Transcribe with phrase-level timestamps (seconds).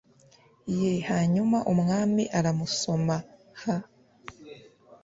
[0.79, 3.15] ye hanyuma umwami aramusoma
[3.61, 3.63] h